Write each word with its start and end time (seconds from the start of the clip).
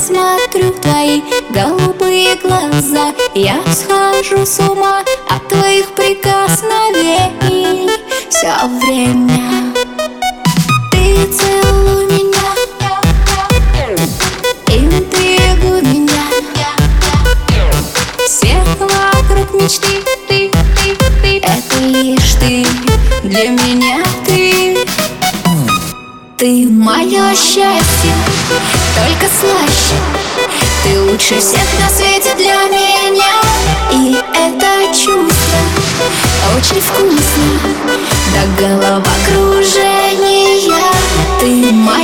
смотрю 0.00 0.72
в 0.72 0.80
твои 0.80 1.20
голубые 1.50 2.34
глаза. 2.36 3.12
Я 3.34 3.60
схожу 3.74 4.46
с 4.46 4.58
ума 4.60 5.02
от 5.28 5.48
твоих 5.48 5.92
прикосновений. 5.92 7.90
Все 8.30 8.54
время 8.80 9.74
Ты 10.90 11.26
целуй 11.26 12.06
меня 12.06 12.50
Интригуй 14.66 15.82
меня. 15.82 16.24
Все 18.26 18.56
вокруг 18.78 19.52
мечты 19.60 20.02
Ты, 20.28 20.50
ты, 20.50 20.96
ты. 21.22 21.38
Это 21.38 21.76
лишь 21.80 22.34
ты 22.40 22.66
Для 23.22 23.50
меня 23.50 24.02
ты. 24.24 24.78
Ты 26.38 26.66
мое 26.70 27.34
счастье, 27.34 28.14
лучше 31.20 31.38
всех 31.38 31.66
на 31.80 31.88
свете 31.88 32.34
для 32.36 32.68
меня. 32.68 33.32
И 33.92 34.16
это 34.34 34.86
чувство 34.88 35.58
очень 36.56 36.80
вкусно. 36.80 37.60
До 38.32 38.42
головокружения 38.62 40.72
Ты 41.40 41.72
мое 41.72 41.99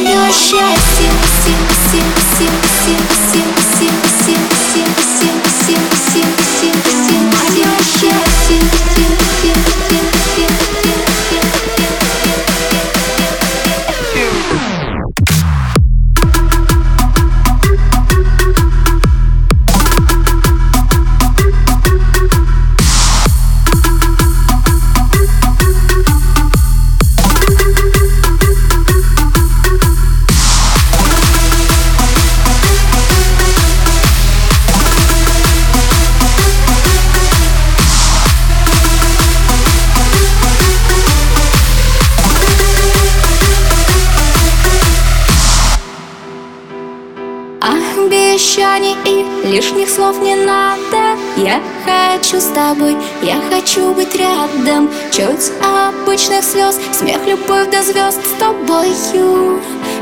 Обещаний 48.06 48.94
и 49.04 49.48
лишних 49.48 49.90
слов 49.90 50.20
не 50.20 50.36
надо. 50.36 51.18
Я 51.36 51.60
хочу 51.84 52.40
с 52.40 52.44
тобой, 52.54 52.96
я 53.20 53.40
хочу 53.50 53.92
быть 53.94 54.14
рядом. 54.14 54.88
Чуть 55.10 55.50
обычных 55.60 56.44
слез, 56.44 56.78
смех, 56.92 57.18
любовь 57.26 57.68
до 57.68 57.82
звезд 57.82 58.20
С 58.24 58.38
тобою 58.38 59.60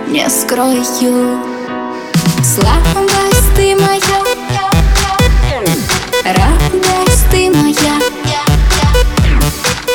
не 0.08 0.28
скрою. 0.28 0.84
Слабость 2.44 3.54
ты 3.56 3.74
моя 3.74 4.20
Радость 6.24 7.30
ты 7.30 7.50
моя. 7.50 8.00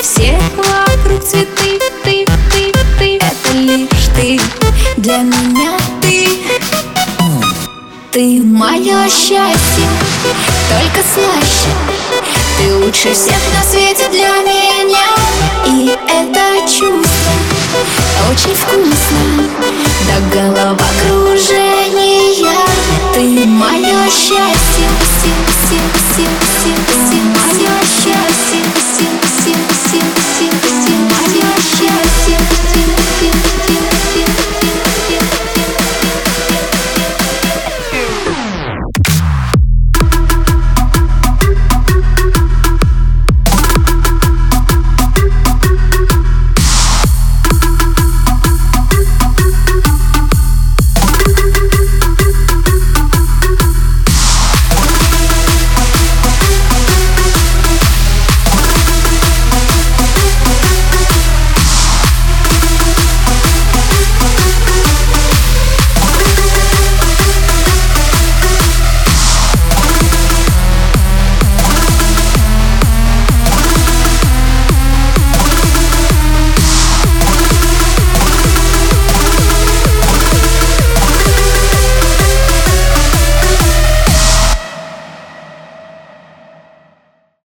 Все 0.02 0.40
вокруг 0.58 1.24
цветы, 1.24 1.80
ты, 2.04 2.26
ты, 2.52 2.72
ты. 2.98 3.18
Это 3.18 3.54
лишь 3.54 4.08
ты, 4.16 4.40
для 4.98 5.18
меня 5.18 5.79
ты 8.20 8.44
мое 8.44 9.08
счастье, 9.08 9.88
только 10.68 11.00
слаще. 11.14 11.72
Ты 12.58 12.66
лучше 12.76 13.14
всех 13.14 13.40
на 13.56 13.64
свете 13.64 14.10
для 14.12 14.42
меня. 14.44 15.08
И 15.66 15.96
это 16.06 16.60
чувство 16.68 17.32
очень 18.30 18.56
вкусно. 18.56 19.48
До 20.06 20.16
головокружения 20.36 22.52
Ты 23.14 23.46
мое 23.46 24.10
счастье, 24.10 24.90
сим 25.22 25.40
Мое 26.10 26.18
счастье, 26.18 27.09